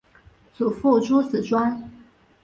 [0.55, 1.83] 祖父朱子庄。